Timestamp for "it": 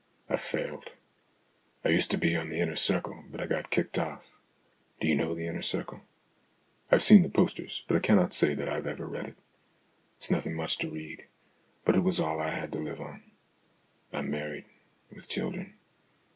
9.27-9.35, 11.95-11.99